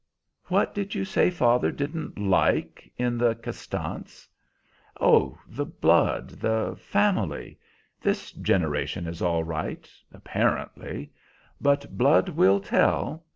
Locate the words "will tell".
12.29-13.25